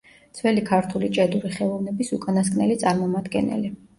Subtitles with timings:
[0.37, 3.73] ძველი ქართული ჭედური ხელოვნების უკანასკნელი წარმომადგენელი.